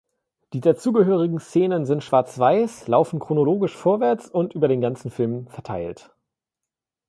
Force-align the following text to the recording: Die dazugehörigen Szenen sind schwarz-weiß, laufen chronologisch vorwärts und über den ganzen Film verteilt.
Die 0.53 0.61
dazugehörigen 0.61 1.39
Szenen 1.39 1.85
sind 1.85 2.03
schwarz-weiß, 2.03 2.87
laufen 2.87 3.19
chronologisch 3.19 3.75
vorwärts 3.77 4.27
und 4.27 4.55
über 4.55 4.67
den 4.67 4.81
ganzen 4.81 5.11
Film 5.11 5.45
verteilt. 5.45 6.09